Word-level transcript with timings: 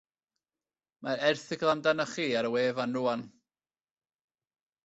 Mae'r 1.07 1.21
erthygl 1.27 1.71
amdanoch 1.73 2.15
chi 2.15 2.27
ar 2.41 2.49
y 2.51 2.53
wefan 2.57 2.99
rŵan. 3.01 3.29